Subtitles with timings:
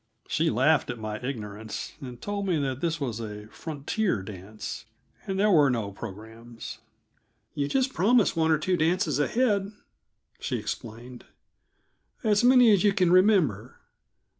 [0.27, 4.85] She laughed at my ignorance, and told me that this was a "frontier" dance,
[5.27, 6.79] and there were no programs.
[7.53, 9.71] "You just promise one or two dances ahead,"
[10.39, 11.25] she explained.
[12.23, 13.77] "As many as you can remember.